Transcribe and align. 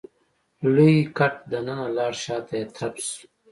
لوی 0.73 0.95
ګټ 1.17 1.33
دننه 1.51 1.87
لاړ 1.97 2.13
شاته 2.23 2.53
يې 2.59 2.65
ترپ 2.75 2.95
شو. 3.05 3.21